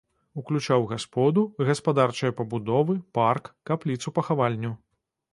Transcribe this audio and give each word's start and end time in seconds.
Уключаў 0.41 0.85
гасподу, 0.91 1.43
гаспадарчыя 1.67 2.35
пабудовы, 2.39 2.95
парк, 3.19 3.51
капліцу-пахавальню. 3.71 4.73